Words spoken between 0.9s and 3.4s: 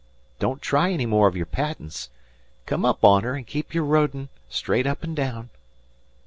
any more o' your patents. Come up on her,